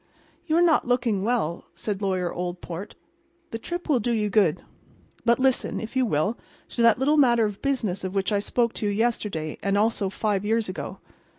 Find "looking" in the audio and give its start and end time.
0.87-1.21